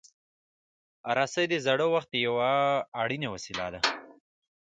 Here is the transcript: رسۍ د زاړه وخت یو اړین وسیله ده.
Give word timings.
رسۍ 1.17 1.45
د 1.49 1.55
زاړه 1.65 1.87
وخت 1.93 2.11
یو 2.25 2.35
اړین 3.01 3.23
وسیله 3.33 3.67
ده. 3.73 3.79